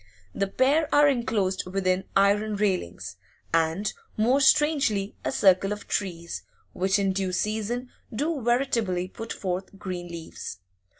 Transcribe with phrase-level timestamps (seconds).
[0.33, 3.17] The pair are enclosed within iron railings,
[3.53, 6.41] and, more strangely, a circle of trees,
[6.73, 10.57] which in due season do veritably put forth green leaves.